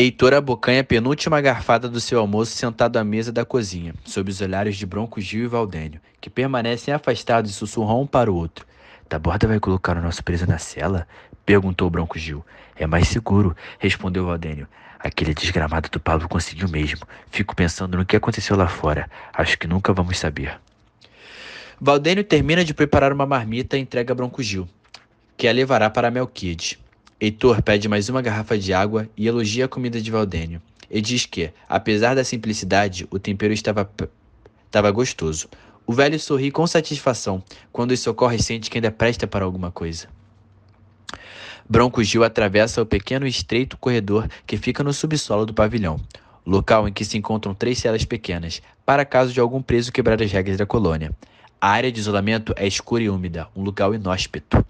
Heitor 0.00 0.32
abocanha 0.32 0.82
a 0.82 0.84
penúltima 0.84 1.40
garfada 1.40 1.88
do 1.88 2.00
seu 2.00 2.20
almoço 2.20 2.52
sentado 2.52 2.98
à 2.98 3.02
mesa 3.02 3.32
da 3.32 3.44
cozinha, 3.44 3.92
sob 4.04 4.30
os 4.30 4.40
olhares 4.40 4.76
de 4.76 4.86
Bronco 4.86 5.20
Gil 5.20 5.42
e 5.42 5.48
Valdênio, 5.48 6.00
que 6.20 6.30
permanecem 6.30 6.94
afastados 6.94 7.50
e 7.50 7.54
sussurram 7.54 8.02
um 8.02 8.06
para 8.06 8.30
o 8.30 8.36
outro. 8.36 8.64
Taborda 9.08 9.48
vai 9.48 9.58
colocar 9.58 9.96
o 9.96 10.00
nosso 10.00 10.22
preso 10.22 10.46
na 10.46 10.56
cela? 10.56 11.04
Perguntou 11.44 11.90
Bronco 11.90 12.16
Gil. 12.16 12.46
É 12.76 12.86
mais 12.86 13.08
seguro, 13.08 13.56
respondeu 13.80 14.24
Valdênio. 14.24 14.68
Aquele 15.00 15.34
desgramado 15.34 15.88
do 15.88 15.98
Pablo 15.98 16.28
conseguiu 16.28 16.68
mesmo. 16.68 17.04
Fico 17.32 17.56
pensando 17.56 17.98
no 17.98 18.06
que 18.06 18.14
aconteceu 18.14 18.56
lá 18.56 18.68
fora. 18.68 19.10
Acho 19.34 19.58
que 19.58 19.66
nunca 19.66 19.92
vamos 19.92 20.16
saber. 20.16 20.60
Valdênio 21.80 22.22
termina 22.22 22.64
de 22.64 22.72
preparar 22.72 23.12
uma 23.12 23.26
marmita 23.26 23.76
e 23.76 23.80
entrega 23.80 24.12
a 24.12 24.14
Bronco 24.14 24.44
Gil, 24.44 24.68
que 25.36 25.48
a 25.48 25.52
levará 25.52 25.90
para 25.90 26.08
Melquide. 26.08 26.78
Heitor 27.20 27.60
pede 27.62 27.88
mais 27.88 28.08
uma 28.08 28.22
garrafa 28.22 28.56
de 28.56 28.72
água 28.72 29.08
e 29.16 29.26
elogia 29.26 29.64
a 29.64 29.68
comida 29.68 30.00
de 30.00 30.08
Valdênio. 30.08 30.62
E 30.88 31.00
diz 31.00 31.26
que, 31.26 31.50
apesar 31.68 32.14
da 32.14 32.22
simplicidade, 32.22 33.08
o 33.10 33.18
tempero 33.18 33.52
estava, 33.52 33.90
estava 34.66 34.88
gostoso. 34.92 35.48
O 35.84 35.92
velho 35.92 36.18
sorri 36.20 36.52
com 36.52 36.64
satisfação 36.64 37.42
quando 37.72 37.92
isso 37.92 38.08
ocorre 38.08 38.40
sente 38.40 38.70
que 38.70 38.78
ainda 38.78 38.92
presta 38.92 39.26
para 39.26 39.44
alguma 39.44 39.72
coisa. 39.72 40.06
Bronco 41.68 42.04
Gil 42.04 42.22
atravessa 42.22 42.80
o 42.80 42.86
pequeno 42.86 43.26
e 43.26 43.30
estreito 43.30 43.76
corredor 43.78 44.28
que 44.46 44.56
fica 44.56 44.84
no 44.84 44.92
subsolo 44.92 45.44
do 45.44 45.52
pavilhão, 45.52 46.00
local 46.46 46.86
em 46.86 46.92
que 46.92 47.04
se 47.04 47.18
encontram 47.18 47.52
três 47.52 47.78
celas 47.78 48.04
pequenas, 48.04 48.62
para 48.86 49.04
caso 49.04 49.32
de 49.32 49.40
algum 49.40 49.60
preso 49.60 49.90
quebrar 49.90 50.22
as 50.22 50.30
regras 50.30 50.56
da 50.56 50.64
colônia. 50.64 51.12
A 51.60 51.70
área 51.70 51.90
de 51.90 51.98
isolamento 51.98 52.54
é 52.56 52.68
escura 52.68 53.02
e 53.02 53.10
úmida, 53.10 53.48
um 53.56 53.62
lugar 53.64 53.92
inóspito. 53.92 54.64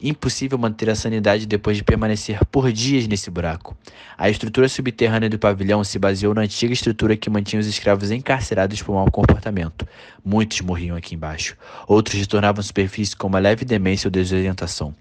Impossível 0.00 0.56
manter 0.56 0.88
a 0.88 0.94
sanidade 0.94 1.46
depois 1.46 1.76
de 1.76 1.82
permanecer 1.82 2.38
por 2.46 2.70
dias 2.70 3.08
nesse 3.08 3.28
buraco. 3.28 3.76
A 4.16 4.30
estrutura 4.30 4.68
subterrânea 4.68 5.28
do 5.28 5.36
pavilhão 5.36 5.82
se 5.82 5.98
baseou 5.98 6.32
na 6.32 6.42
antiga 6.42 6.72
estrutura 6.72 7.16
que 7.16 7.28
mantinha 7.28 7.58
os 7.58 7.66
escravos 7.66 8.12
encarcerados 8.12 8.80
por 8.80 8.94
mau 8.94 9.10
comportamento. 9.10 9.84
Muitos 10.24 10.60
morriam 10.60 10.96
aqui 10.96 11.16
embaixo. 11.16 11.56
Outros 11.88 12.20
retornavam 12.20 12.60
à 12.60 12.62
superfície 12.62 13.16
com 13.16 13.26
uma 13.26 13.40
leve 13.40 13.64
demência 13.64 14.06
ou 14.06 14.12
desorientação. 14.12 14.94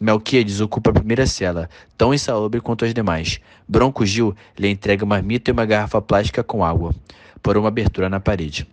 Melquiades 0.00 0.60
ocupa 0.60 0.90
a 0.90 0.94
primeira 0.94 1.28
cela, 1.28 1.70
tão 1.96 2.12
insalubre 2.12 2.60
quanto 2.60 2.84
as 2.84 2.92
demais. 2.92 3.38
Bronco 3.68 4.04
Gil 4.04 4.34
lhe 4.58 4.68
entrega 4.68 5.04
uma 5.04 5.22
mita 5.22 5.48
e 5.48 5.52
uma 5.52 5.64
garrafa 5.64 6.02
plástica 6.02 6.42
com 6.42 6.64
água, 6.64 6.92
por 7.40 7.56
uma 7.56 7.68
abertura 7.68 8.08
na 8.08 8.18
parede. 8.18 8.66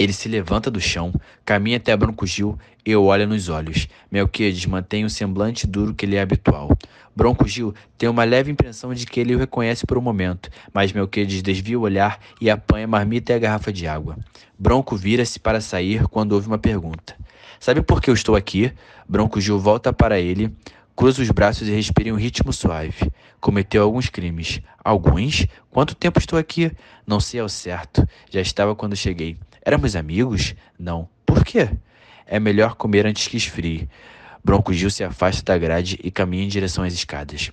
Ele 0.00 0.14
se 0.14 0.30
levanta 0.30 0.70
do 0.70 0.80
chão, 0.80 1.12
caminha 1.44 1.76
até 1.76 1.94
Bronco 1.94 2.26
Gil 2.26 2.58
e 2.86 2.96
o 2.96 3.04
olha 3.04 3.26
nos 3.26 3.50
olhos. 3.50 3.86
Melquiades 4.10 4.64
mantém 4.64 5.04
o 5.04 5.10
semblante 5.10 5.66
duro 5.66 5.92
que 5.92 6.06
lhe 6.06 6.16
é 6.16 6.22
habitual. 6.22 6.70
Bronco 7.14 7.46
Gil 7.46 7.74
tem 7.98 8.08
uma 8.08 8.24
leve 8.24 8.50
impressão 8.50 8.94
de 8.94 9.04
que 9.04 9.20
ele 9.20 9.34
o 9.34 9.38
reconhece 9.38 9.84
por 9.84 9.98
um 9.98 10.00
momento, 10.00 10.48
mas 10.72 10.90
Melquiades 10.90 11.42
desvia 11.42 11.78
o 11.78 11.82
olhar 11.82 12.18
e 12.40 12.48
apanha 12.48 12.86
a 12.86 12.88
marmita 12.88 13.34
e 13.34 13.36
a 13.36 13.38
garrafa 13.38 13.70
de 13.70 13.86
água. 13.86 14.16
Bronco 14.58 14.96
vira-se 14.96 15.38
para 15.38 15.60
sair 15.60 16.08
quando 16.08 16.32
ouve 16.32 16.46
uma 16.46 16.56
pergunta. 16.56 17.14
Sabe 17.58 17.82
por 17.82 18.00
que 18.00 18.08
eu 18.08 18.14
estou 18.14 18.34
aqui? 18.34 18.72
Bronco 19.06 19.38
Gil 19.38 19.58
volta 19.58 19.92
para 19.92 20.18
ele, 20.18 20.50
cruza 20.96 21.20
os 21.20 21.30
braços 21.30 21.68
e 21.68 21.72
respira 21.72 22.08
em 22.08 22.12
um 22.12 22.16
ritmo 22.16 22.54
suave. 22.54 23.12
Cometeu 23.38 23.82
alguns 23.82 24.08
crimes. 24.08 24.62
Alguns? 24.82 25.46
Quanto 25.70 25.94
tempo 25.94 26.18
estou 26.18 26.38
aqui? 26.38 26.72
Não 27.06 27.20
sei 27.20 27.40
ao 27.40 27.50
certo. 27.50 28.08
Já 28.30 28.40
estava 28.40 28.74
quando 28.74 28.96
cheguei. 28.96 29.36
Éramos 29.64 29.94
amigos? 29.96 30.54
Não. 30.78 31.08
Por 31.26 31.44
quê? 31.44 31.68
É 32.26 32.40
melhor 32.40 32.74
comer 32.74 33.06
antes 33.06 33.28
que 33.28 33.36
esfrie. 33.36 33.88
Bronco 34.42 34.72
Gil 34.72 34.90
se 34.90 35.04
afasta 35.04 35.52
da 35.52 35.58
grade 35.58 35.98
e 36.02 36.10
caminha 36.10 36.44
em 36.44 36.48
direção 36.48 36.82
às 36.82 36.94
escadas. 36.94 37.52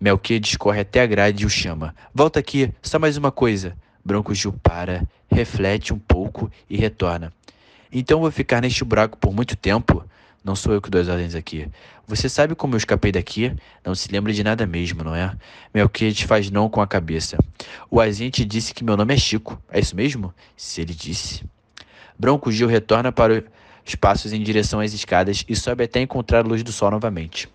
Melquiades 0.00 0.56
corre 0.56 0.80
até 0.80 1.00
a 1.00 1.06
grade 1.06 1.42
e 1.42 1.46
o 1.46 1.50
chama. 1.50 1.94
Volta 2.14 2.38
aqui, 2.38 2.72
só 2.82 2.98
mais 2.98 3.16
uma 3.16 3.32
coisa. 3.32 3.76
Bronco 4.04 4.34
Gil 4.34 4.52
para, 4.62 5.06
reflete 5.30 5.92
um 5.92 5.98
pouco 5.98 6.50
e 6.68 6.76
retorna. 6.76 7.32
Então 7.90 8.20
vou 8.20 8.30
ficar 8.30 8.60
neste 8.60 8.84
buraco 8.84 9.16
por 9.16 9.32
muito 9.32 9.56
tempo? 9.56 10.04
Não 10.44 10.54
sou 10.54 10.72
eu 10.72 10.80
que 10.80 10.88
dou 10.88 11.00
as 11.00 11.08
ordens 11.08 11.34
aqui. 11.34 11.68
Você 12.06 12.28
sabe 12.28 12.54
como 12.54 12.74
eu 12.74 12.78
escapei 12.78 13.12
daqui? 13.12 13.54
Não 13.84 13.94
se 13.94 14.10
lembra 14.10 14.32
de 14.32 14.42
nada 14.42 14.66
mesmo, 14.66 15.04
não 15.04 15.14
é? 15.14 15.36
Melquiades 15.74 16.22
faz 16.22 16.50
não 16.50 16.68
com 16.68 16.80
a 16.80 16.86
cabeça. 16.86 17.36
O 17.90 18.00
agente 18.00 18.44
disse 18.44 18.72
que 18.72 18.84
meu 18.84 18.96
nome 18.96 19.14
é 19.14 19.16
Chico. 19.16 19.60
É 19.70 19.80
isso 19.80 19.94
mesmo? 19.94 20.32
Se 20.56 20.80
ele 20.80 20.94
disse. 20.94 21.44
Bronco 22.18 22.50
Gil 22.50 22.68
retorna 22.68 23.12
para 23.12 23.44
os 23.86 23.94
passos 23.94 24.32
em 24.32 24.42
direção 24.42 24.80
às 24.80 24.92
escadas 24.92 25.44
e 25.48 25.54
sobe 25.54 25.84
até 25.84 26.00
encontrar 26.00 26.38
a 26.44 26.48
luz 26.48 26.62
do 26.62 26.72
sol 26.72 26.90
novamente. 26.90 27.48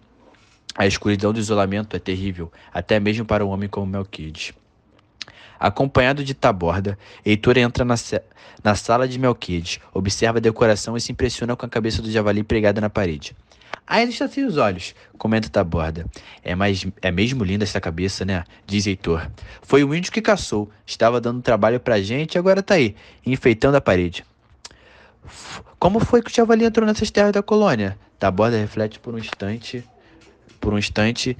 A 0.75 0.87
escuridão 0.87 1.31
do 1.31 1.39
isolamento 1.39 1.95
é 1.95 1.99
terrível, 1.99 2.51
até 2.73 2.99
mesmo 2.99 3.25
para 3.25 3.45
um 3.45 3.49
homem 3.49 3.69
como 3.69 3.85
Melquiades. 3.85 4.53
Acompanhado 5.63 6.25
de 6.25 6.33
Taborda, 6.33 6.99
Heitor 7.25 7.57
entra 7.57 7.85
na, 7.85 7.95
na 8.61 8.75
sala 8.75 9.07
de 9.07 9.17
Melquides, 9.17 9.79
observa 9.93 10.37
a 10.37 10.41
decoração 10.41 10.97
e 10.97 10.99
se 10.99 11.13
impressiona 11.13 11.55
com 11.55 11.65
a 11.65 11.69
cabeça 11.69 12.01
do 12.01 12.11
javali 12.11 12.43
pregada 12.43 12.81
na 12.81 12.89
parede. 12.89 13.33
Ainda 13.87 14.11
está 14.11 14.27
sem 14.27 14.43
os 14.43 14.57
olhos, 14.57 14.93
comenta 15.17 15.47
Taborda. 15.47 16.05
É, 16.43 16.53
mais, 16.53 16.85
é 17.01 17.09
mesmo 17.11 17.45
linda 17.45 17.63
essa 17.63 17.79
cabeça, 17.79 18.25
né? 18.25 18.43
Diz 18.67 18.85
Heitor. 18.85 19.25
Foi 19.61 19.85
o 19.85 19.95
índio 19.95 20.11
que 20.11 20.21
caçou, 20.21 20.69
estava 20.85 21.21
dando 21.21 21.41
trabalho 21.41 21.79
pra 21.79 22.01
gente 22.01 22.35
e 22.35 22.37
agora 22.37 22.61
tá 22.61 22.73
aí, 22.73 22.93
enfeitando 23.25 23.75
a 23.75 23.81
parede. 23.81 24.25
Como 25.79 26.01
foi 26.01 26.21
que 26.21 26.29
o 26.29 26.33
javali 26.33 26.65
entrou 26.65 26.85
nessas 26.85 27.09
terras 27.09 27.31
da 27.31 27.41
colônia? 27.41 27.97
Taborda 28.19 28.57
reflete 28.57 28.99
por 28.99 29.13
um 29.13 29.17
instante, 29.17 29.81
por 30.59 30.73
um 30.73 30.77
instante, 30.77 31.37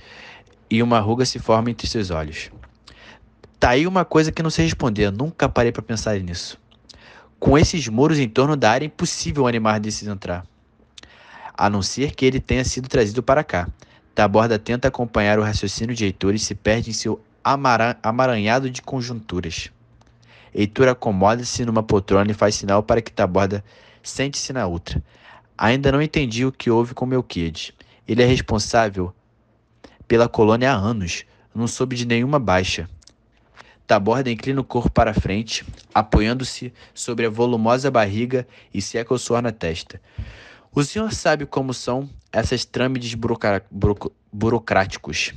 e 0.70 0.82
uma 0.82 1.02
ruga 1.02 1.26
se 1.26 1.40
forma 1.40 1.70
entre 1.70 1.88
seus 1.88 2.10
olhos. 2.10 2.50
Tá 3.64 3.70
aí 3.70 3.88
uma 3.88 4.04
coisa 4.04 4.30
que 4.30 4.44
não 4.44 4.50
sei 4.50 4.66
responder, 4.66 5.10
nunca 5.10 5.48
parei 5.48 5.72
para 5.72 5.82
pensar 5.82 6.20
nisso. 6.20 6.60
Com 7.40 7.58
esses 7.58 7.88
muros 7.88 8.20
em 8.20 8.28
torno 8.28 8.58
da 8.58 8.70
área, 8.70 8.84
é 8.84 8.88
impossível 8.88 9.46
um 9.46 9.48
animal 9.48 9.80
desses 9.80 10.06
entrar. 10.06 10.46
A 11.54 11.70
não 11.70 11.82
ser 11.82 12.14
que 12.14 12.26
ele 12.26 12.42
tenha 12.42 12.66
sido 12.66 12.90
trazido 12.90 13.24
para 13.24 13.42
cá. 13.42 13.70
Taborda 14.14 14.60
tenta 14.60 14.90
acompanhar 14.90 15.40
o 15.40 15.44
raciocínio 15.44 15.96
de 15.96 16.04
Heitor 16.04 16.36
e 16.36 16.40
se 16.40 16.54
perde 16.54 16.90
em 16.90 16.94
seu 16.94 17.24
amaranhado 18.04 18.70
de 18.70 18.82
conjunturas. 18.82 19.72
Heitor 20.54 20.90
acomoda-se 20.90 21.64
numa 21.64 21.82
poltrona 21.82 22.32
e 22.32 22.34
faz 22.34 22.56
sinal 22.56 22.84
para 22.84 23.02
que 23.02 23.14
Taborda 23.14 23.64
sente-se 24.04 24.52
na 24.52 24.68
outra. 24.68 25.02
Ainda 25.58 25.90
não 25.90 26.02
entendi 26.02 26.46
o 26.46 26.52
que 26.52 26.70
houve 26.70 26.94
com 26.94 27.06
Melquiades. 27.06 27.72
Ele 28.06 28.24
é 28.24 28.26
responsável 28.26 29.16
pela 30.06 30.28
colônia 30.28 30.74
há 30.74 30.76
anos. 30.76 31.24
Não 31.56 31.66
soube 31.66 31.96
de 31.96 32.06
nenhuma 32.06 32.40
baixa. 32.40 32.90
Taborda 33.86 34.32
inclina 34.32 34.62
o 34.62 34.64
corpo 34.64 34.90
para 34.90 35.14
frente, 35.14 35.66
apoiando-se 35.94 36.74
sobre 36.94 37.26
a 37.26 37.30
volumosa 37.30 37.92
barriga 37.92 38.48
e 38.74 38.82
seca 38.82 39.14
o 39.14 39.20
suor 39.20 39.42
na 39.42 39.52
testa. 39.52 40.02
O 40.74 40.84
senhor 40.84 41.14
sabe 41.14 41.46
como 41.46 41.74
são 41.74 42.10
essas 42.32 42.66
trâmites 42.66 43.14
burocráticos. 44.32 45.34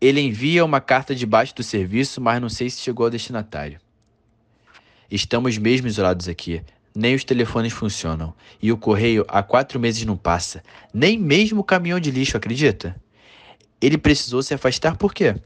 Ele 0.00 0.20
envia 0.20 0.64
uma 0.64 0.80
carta 0.80 1.14
debaixo 1.14 1.54
do 1.54 1.62
serviço, 1.62 2.20
mas 2.20 2.40
não 2.40 2.48
sei 2.48 2.68
se 2.68 2.80
chegou 2.82 3.06
ao 3.06 3.10
destinatário. 3.10 3.80
Estamos 5.10 5.56
mesmo 5.56 5.86
isolados 5.86 6.28
aqui. 6.28 6.62
Nem 6.94 7.14
os 7.14 7.24
telefones 7.24 7.72
funcionam. 7.72 8.34
E 8.60 8.72
o 8.72 8.76
correio 8.76 9.24
há 9.28 9.42
quatro 9.42 9.78
meses 9.78 10.04
não 10.04 10.16
passa. 10.16 10.62
Nem 10.92 11.18
mesmo 11.18 11.60
o 11.60 11.64
caminhão 11.64 12.00
de 12.00 12.10
lixo, 12.10 12.36
acredita? 12.36 12.96
Ele 13.80 13.96
precisou 13.96 14.42
se 14.42 14.52
afastar 14.52 14.96
por 14.96 15.14
quê? 15.14 15.36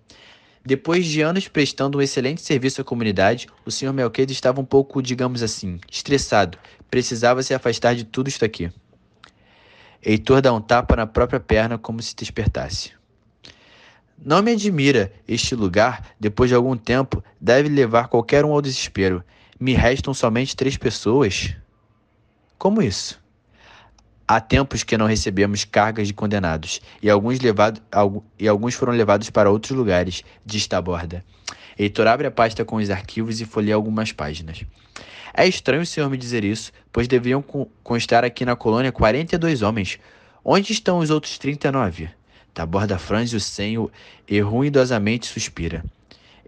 Depois 0.64 1.06
de 1.06 1.22
anos 1.22 1.48
prestando 1.48 1.98
um 1.98 2.02
excelente 2.02 2.42
serviço 2.42 2.82
à 2.82 2.84
comunidade, 2.84 3.48
o 3.64 3.70
Sr. 3.70 3.92
Melquede 3.92 4.32
estava 4.32 4.60
um 4.60 4.64
pouco, 4.64 5.02
digamos 5.02 5.42
assim, 5.42 5.80
estressado. 5.90 6.58
Precisava 6.90 7.42
se 7.42 7.54
afastar 7.54 7.94
de 7.94 8.04
tudo 8.04 8.28
isto 8.28 8.44
aqui. 8.44 8.70
Heitor 10.04 10.42
dá 10.42 10.52
um 10.52 10.60
tapa 10.60 10.96
na 10.96 11.06
própria 11.06 11.40
perna 11.40 11.78
como 11.78 12.02
se 12.02 12.14
despertasse. 12.14 12.92
Não 14.22 14.42
me 14.42 14.52
admira. 14.52 15.12
Este 15.26 15.54
lugar, 15.54 16.14
depois 16.20 16.50
de 16.50 16.54
algum 16.54 16.76
tempo, 16.76 17.24
deve 17.40 17.70
levar 17.70 18.08
qualquer 18.08 18.44
um 18.44 18.52
ao 18.52 18.60
desespero. 18.60 19.24
Me 19.58 19.72
restam 19.72 20.12
somente 20.12 20.54
três 20.54 20.76
pessoas. 20.76 21.56
Como 22.58 22.82
isso? 22.82 23.18
Há 24.32 24.40
tempos 24.40 24.84
que 24.84 24.96
não 24.96 25.06
recebemos 25.06 25.64
cargas 25.64 26.06
de 26.06 26.14
condenados, 26.14 26.80
e 27.02 27.10
alguns, 27.10 27.40
levado, 27.40 27.82
e 28.38 28.46
alguns 28.46 28.76
foram 28.76 28.92
levados 28.92 29.28
para 29.28 29.50
outros 29.50 29.76
lugares, 29.76 30.22
diz 30.46 30.68
Taborda. 30.68 31.24
Heitor 31.76 32.06
abre 32.06 32.28
a 32.28 32.30
pasta 32.30 32.64
com 32.64 32.76
os 32.76 32.90
arquivos 32.90 33.40
e 33.40 33.44
folheia 33.44 33.74
algumas 33.74 34.12
páginas. 34.12 34.64
É 35.34 35.48
estranho 35.48 35.82
o 35.82 35.86
senhor 35.86 36.08
me 36.08 36.16
dizer 36.16 36.44
isso, 36.44 36.70
pois 36.92 37.08
deviam 37.08 37.44
constar 37.82 38.24
aqui 38.24 38.44
na 38.44 38.54
colônia 38.54 38.92
42 38.92 39.62
homens. 39.62 39.98
Onde 40.44 40.72
estão 40.72 41.00
os 41.00 41.10
outros 41.10 41.36
39? 41.36 42.08
Taborda 42.54 42.98
franze 43.00 43.34
o 43.34 43.40
senho 43.40 43.90
e 44.28 44.38
ruidosamente 44.38 45.26
suspira. 45.26 45.84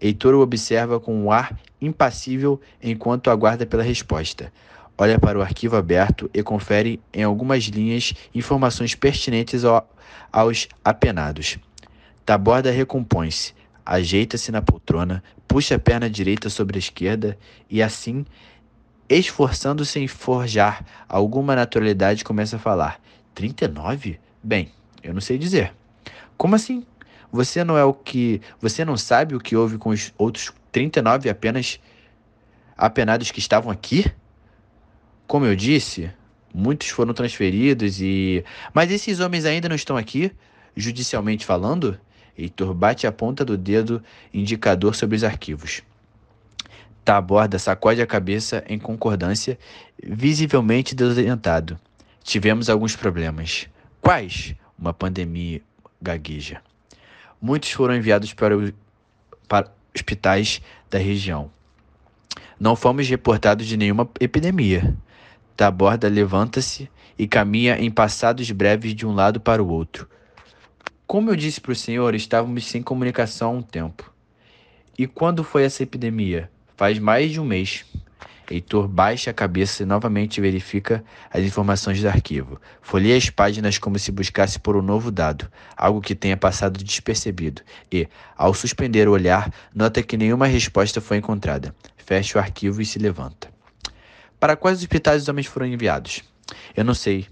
Heitor 0.01 0.33
o 0.35 0.39
observa 0.39 1.01
com 1.01 1.13
um 1.21 1.29
ar 1.33 1.59
impassível 1.81 2.61
enquanto 2.81 3.29
aguarda 3.29 3.65
pela 3.65 3.83
resposta 3.83 4.53
olha 4.97 5.19
para 5.19 5.37
o 5.37 5.41
arquivo 5.41 5.75
aberto 5.75 6.29
e 6.33 6.43
confere 6.43 6.99
em 7.13 7.23
algumas 7.23 7.63
linhas 7.65 8.13
informações 8.33 8.95
pertinentes 8.95 9.63
ao, 9.63 9.89
aos 10.31 10.67
apenados. 10.83 11.57
Taborda 12.25 12.71
recompõe-se, 12.71 13.53
ajeita-se 13.85 14.51
na 14.51 14.61
poltrona, 14.61 15.23
puxa 15.47 15.75
a 15.75 15.79
perna 15.79 16.09
direita 16.09 16.49
sobre 16.49 16.77
a 16.77 16.79
esquerda 16.79 17.37
e 17.69 17.81
assim, 17.81 18.25
esforçando-se 19.09 19.99
em 19.99 20.07
forjar 20.07 20.85
alguma 21.07 21.55
naturalidade, 21.55 22.23
começa 22.23 22.55
a 22.55 22.59
falar: 22.59 22.99
39? 23.35 24.19
Bem, 24.41 24.71
eu 25.03 25.13
não 25.13 25.21
sei 25.21 25.37
dizer. 25.37 25.73
Como 26.37 26.55
assim? 26.55 26.85
Você 27.31 27.63
não 27.63 27.77
é 27.77 27.83
o 27.83 27.93
que. 27.93 28.41
Você 28.61 28.85
não 28.85 28.95
sabe 28.95 29.35
o 29.35 29.39
que 29.39 29.55
houve 29.55 29.77
com 29.77 29.89
os 29.89 30.13
outros 30.17 30.53
39 30.71 31.29
apenas 31.29 31.79
apenados 32.77 33.31
que 33.31 33.39
estavam 33.39 33.71
aqui? 33.71 34.05
Como 35.33 35.47
eu 35.47 35.55
disse, 35.55 36.11
muitos 36.53 36.89
foram 36.89 37.11
transferidos 37.11 37.99
e. 37.99 38.45
Mas 38.71 38.91
esses 38.91 39.19
homens 39.19 39.45
ainda 39.45 39.67
não 39.67 39.75
estão 39.75 39.97
aqui, 39.97 40.31
judicialmente 40.77 41.43
falando? 41.43 41.99
Heitor 42.37 42.71
bate 42.71 43.07
a 43.07 43.11
ponta 43.11 43.43
do 43.43 43.57
dedo 43.57 43.99
indicador 44.31 44.93
sobre 44.93 45.15
os 45.15 45.23
arquivos. 45.23 45.81
Taborda 47.03 47.57
sacode 47.57 47.99
a 47.99 48.05
cabeça 48.05 48.63
em 48.67 48.77
concordância, 48.77 49.57
visivelmente 50.03 50.93
desorientado. 50.93 51.79
Tivemos 52.23 52.69
alguns 52.69 52.95
problemas. 52.95 53.67
Quais? 54.01 54.53
Uma 54.77 54.93
pandemia 54.93 55.63
gagueja. 55.99 56.61
Muitos 57.41 57.71
foram 57.71 57.95
enviados 57.95 58.35
para, 58.35 58.55
o, 58.55 58.71
para 59.47 59.71
hospitais 59.95 60.61
da 60.91 60.99
região. 60.99 61.49
Não 62.59 62.75
fomos 62.75 63.09
reportados 63.09 63.65
de 63.65 63.75
nenhuma 63.75 64.07
epidemia. 64.19 64.95
Taborda 65.55 66.07
levanta-se 66.07 66.89
e 67.17 67.27
caminha 67.27 67.77
em 67.79 67.91
passados 67.91 68.49
breves 68.49 68.95
de 68.95 69.05
um 69.05 69.13
lado 69.13 69.39
para 69.39 69.63
o 69.63 69.69
outro. 69.69 70.09
Como 71.05 71.29
eu 71.29 71.35
disse 71.35 71.61
para 71.61 71.71
o 71.71 71.75
senhor, 71.75 72.15
estávamos 72.15 72.65
sem 72.65 72.81
comunicação 72.81 73.49
há 73.49 73.53
um 73.53 73.61
tempo. 73.61 74.11
E 74.97 75.05
quando 75.05 75.43
foi 75.43 75.63
essa 75.63 75.83
epidemia? 75.83 76.49
Faz 76.75 76.97
mais 76.97 77.31
de 77.31 77.39
um 77.39 77.45
mês. 77.45 77.85
Heitor 78.49 78.87
baixa 78.87 79.29
a 79.29 79.33
cabeça 79.33 79.83
e 79.83 79.85
novamente 79.85 80.41
verifica 80.41 81.03
as 81.31 81.43
informações 81.43 82.01
do 82.01 82.07
arquivo. 82.07 82.59
Folheia 82.81 83.15
as 83.15 83.29
páginas 83.29 83.77
como 83.77 83.97
se 83.99 84.11
buscasse 84.11 84.59
por 84.59 84.75
um 84.75 84.81
novo 84.81 85.11
dado, 85.11 85.49
algo 85.77 86.01
que 86.01 86.15
tenha 86.15 86.35
passado 86.35 86.83
despercebido, 86.83 87.61
e, 87.91 88.07
ao 88.35 88.53
suspender 88.53 89.07
o 89.07 89.11
olhar, 89.11 89.51
nota 89.73 90.01
que 90.03 90.17
nenhuma 90.17 90.47
resposta 90.47 90.99
foi 90.99 91.17
encontrada. 91.17 91.75
Fecha 91.95 92.37
o 92.37 92.41
arquivo 92.41 92.81
e 92.81 92.85
se 92.85 92.99
levanta. 92.99 93.52
Para 94.43 94.57
quais 94.57 94.79
hospitais 94.79 95.21
os 95.21 95.29
homens 95.29 95.45
foram 95.45 95.65
enviados? 95.65 96.21
Eu 96.75 96.83
não 96.83 96.93
sei. 96.93 97.29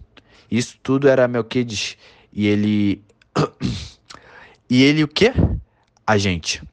Isso 0.50 0.80
tudo 0.82 1.10
era 1.10 1.28
Melquides 1.28 1.98
e 2.32 2.48
ele. 2.48 3.04
e 4.70 4.82
ele 4.82 5.04
o 5.04 5.10
quê? 5.10 5.34
Agente. 6.08 6.64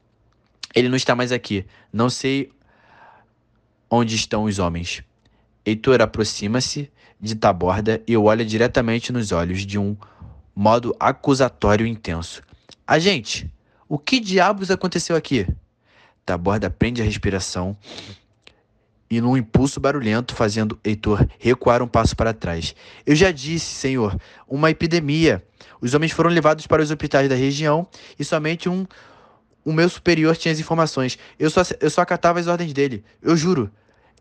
Ele 0.73 0.87
não 0.87 0.95
está 0.95 1.13
mais 1.13 1.33
aqui. 1.33 1.65
Não 1.91 2.09
sei 2.09 2.53
onde 3.89 4.15
estão 4.15 4.45
os 4.45 4.59
homens. 4.59 5.03
Heitor 5.65 6.01
aproxima-se 6.01 6.89
de 7.19 7.35
Taborda 7.35 8.01
e 8.07 8.15
olha 8.15 8.45
diretamente 8.45 9.11
nos 9.11 9.33
olhos 9.33 9.65
de 9.65 9.77
um 9.77 9.97
modo 10.55 10.95
acusatório 10.97 11.85
intenso. 11.85 12.41
Agente, 12.87 13.53
o 13.89 13.99
que 13.99 14.21
diabos 14.21 14.71
aconteceu 14.71 15.17
aqui? 15.17 15.45
Taborda 16.25 16.69
prende 16.69 17.01
a 17.01 17.05
respiração 17.05 17.75
e 19.09 19.19
num 19.19 19.35
impulso 19.35 19.79
barulhento, 19.79 20.35
fazendo 20.35 20.79
Heitor 20.83 21.25
recuar 21.39 21.81
um 21.81 21.87
passo 21.87 22.15
para 22.15 22.33
trás. 22.33 22.75
Eu 23.05 23.15
já 23.15 23.31
disse, 23.31 23.65
senhor, 23.65 24.19
uma 24.47 24.69
epidemia. 24.69 25.43
Os 25.81 25.93
homens 25.93 26.11
foram 26.11 26.29
levados 26.29 26.67
para 26.67 26.81
os 26.81 26.91
hospitais 26.91 27.27
da 27.27 27.35
região 27.35 27.87
e 28.17 28.23
somente 28.23 28.69
um 28.69 28.85
o 29.63 29.73
meu 29.73 29.89
superior 29.89 30.35
tinha 30.35 30.51
as 30.51 30.59
informações. 30.59 31.17
Eu 31.37 31.49
só, 31.49 31.61
eu 31.79 31.89
só 31.89 32.01
acatava 32.01 32.39
as 32.39 32.47
ordens 32.47 32.73
dele. 32.73 33.03
Eu 33.21 33.35
juro. 33.35 33.69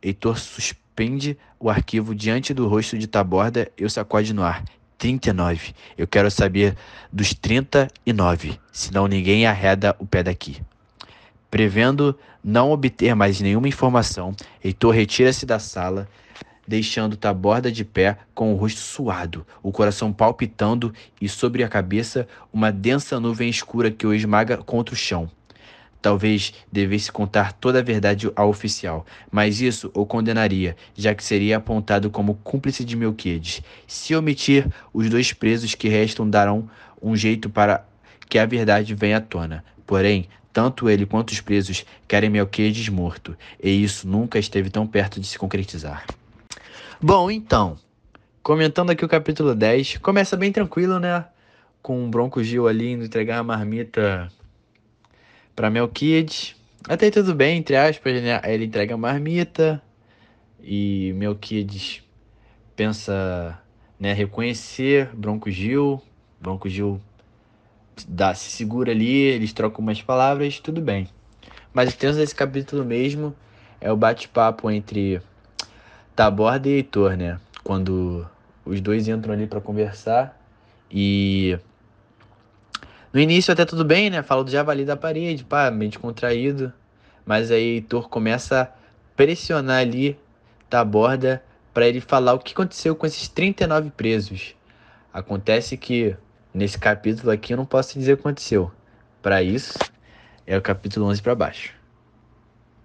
Heitor 0.02 0.38
suspende 0.38 1.38
o 1.58 1.70
arquivo 1.70 2.14
diante 2.14 2.52
do 2.52 2.66
rosto 2.66 2.98
de 2.98 3.06
Taborda 3.06 3.70
e 3.78 3.84
o 3.84 3.90
sacode 3.90 4.32
no 4.32 4.42
ar. 4.42 4.64
39. 4.98 5.74
Eu 5.96 6.06
quero 6.06 6.30
saber 6.30 6.76
dos 7.12 7.32
39, 7.32 8.58
senão 8.72 9.06
ninguém 9.06 9.46
arreda 9.46 9.94
o 9.98 10.06
pé 10.06 10.22
daqui. 10.22 10.60
Prevendo 11.50 12.18
não 12.44 12.70
obter 12.70 13.14
mais 13.14 13.40
nenhuma 13.40 13.68
informação, 13.68 14.34
Heitor 14.62 14.94
retira-se 14.94 15.46
da 15.46 15.58
sala, 15.58 16.06
deixando 16.66 17.16
Taborda 17.16 17.72
de 17.72 17.84
pé 17.84 18.18
com 18.34 18.52
o 18.52 18.56
rosto 18.56 18.80
suado, 18.80 19.46
o 19.62 19.72
coração 19.72 20.12
palpitando 20.12 20.92
e 21.20 21.26
sobre 21.26 21.64
a 21.64 21.68
cabeça 21.68 22.28
uma 22.52 22.70
densa 22.70 23.18
nuvem 23.18 23.48
escura 23.48 23.90
que 23.90 24.06
o 24.06 24.12
esmaga 24.12 24.58
contra 24.58 24.94
o 24.94 24.98
chão. 24.98 25.30
Talvez 26.02 26.52
devesse 26.70 27.10
contar 27.10 27.52
toda 27.54 27.80
a 27.80 27.82
verdade 27.82 28.30
ao 28.36 28.50
oficial, 28.50 29.04
mas 29.32 29.60
isso 29.60 29.90
o 29.94 30.06
condenaria, 30.06 30.76
já 30.94 31.14
que 31.14 31.24
seria 31.24 31.56
apontado 31.56 32.10
como 32.10 32.34
cúmplice 32.34 32.84
de 32.84 32.94
Melquiades. 32.94 33.62
Se 33.86 34.14
omitir, 34.14 34.68
os 34.92 35.08
dois 35.08 35.32
presos 35.32 35.74
que 35.74 35.88
restam 35.88 36.28
darão 36.28 36.68
um 37.02 37.16
jeito 37.16 37.50
para 37.50 37.84
que 38.28 38.38
a 38.38 38.46
verdade 38.46 38.94
venha 38.94 39.16
à 39.16 39.20
tona. 39.20 39.64
Porém, 39.86 40.28
tanto 40.52 40.88
ele 40.88 41.06
quanto 41.06 41.30
os 41.30 41.40
presos 41.40 41.84
querem 42.06 42.30
Melquiades 42.30 42.88
morto, 42.88 43.36
e 43.62 43.70
isso 43.82 44.08
nunca 44.08 44.38
esteve 44.38 44.70
tão 44.70 44.86
perto 44.86 45.20
de 45.20 45.26
se 45.26 45.38
concretizar. 45.38 46.04
Bom, 47.00 47.30
então, 47.30 47.78
comentando 48.42 48.90
aqui 48.90 49.04
o 49.04 49.08
capítulo 49.08 49.54
10, 49.54 49.98
começa 49.98 50.36
bem 50.36 50.50
tranquilo, 50.50 50.98
né? 50.98 51.26
Com 51.80 52.04
o 52.04 52.08
Bronco 52.08 52.42
Gil 52.42 52.66
ali 52.66 52.92
indo 52.92 53.04
entregar 53.04 53.38
a 53.38 53.42
marmita 53.42 54.28
para 55.54 55.70
Melquiades. 55.70 56.56
Até 56.88 57.10
tudo 57.10 57.34
bem, 57.34 57.58
entre 57.58 57.76
aspas, 57.76 58.22
né? 58.22 58.40
Ele 58.44 58.64
entrega 58.64 58.94
a 58.94 58.96
marmita 58.96 59.82
e 60.62 61.12
Melquiades 61.14 62.02
pensa 62.74 63.60
né, 63.98 64.12
reconhecer 64.12 65.10
Bronco 65.14 65.50
Gil. 65.50 66.00
Bronco 66.40 66.68
Gil 66.68 67.00
dá, 68.06 68.34
se 68.34 68.50
segura 68.50 68.92
ali, 68.92 69.12
eles 69.12 69.52
trocam 69.52 69.80
umas 69.80 70.02
palavras, 70.02 70.60
tudo 70.60 70.80
bem. 70.80 71.08
Mas 71.72 71.92
o 71.92 71.96
tenso 71.96 72.18
desse 72.18 72.34
capítulo 72.34 72.84
mesmo 72.84 73.34
é 73.80 73.90
o 73.90 73.96
bate-papo 73.96 74.70
entre 74.70 75.22
Taborda 76.14 76.68
e 76.68 76.72
Heitor, 76.72 77.16
né? 77.16 77.38
Quando 77.62 78.26
os 78.64 78.80
dois 78.80 79.08
entram 79.08 79.32
ali 79.34 79.46
para 79.46 79.60
conversar 79.60 80.38
e 80.90 81.58
no 83.12 83.20
início 83.20 83.52
até 83.52 83.64
tudo 83.64 83.84
bem, 83.84 84.10
né? 84.10 84.22
Fala 84.22 84.44
do 84.44 84.50
javali 84.50 84.84
da 84.84 84.96
parede, 84.96 85.44
pá, 85.44 85.70
meio 85.70 85.98
contraído. 85.98 86.72
Mas 87.24 87.50
aí 87.50 87.76
Heitor 87.76 88.08
começa 88.08 88.62
a 88.62 88.68
pressionar 89.16 89.80
ali 89.80 90.18
da 90.68 90.84
borda 90.84 91.42
para 91.72 91.86
ele 91.86 92.00
falar 92.00 92.34
o 92.34 92.38
que 92.38 92.52
aconteceu 92.52 92.96
com 92.96 93.06
esses 93.06 93.28
39 93.28 93.90
presos. 93.90 94.54
Acontece 95.12 95.76
que 95.76 96.16
nesse 96.52 96.78
capítulo 96.78 97.30
aqui 97.30 97.52
eu 97.52 97.56
não 97.56 97.66
posso 97.66 97.98
dizer 97.98 98.14
o 98.14 98.16
que 98.16 98.22
aconteceu. 98.22 98.70
Para 99.22 99.42
isso 99.42 99.78
é 100.46 100.56
o 100.56 100.62
capítulo 100.62 101.06
11 101.06 101.22
para 101.22 101.34
baixo. 101.34 101.77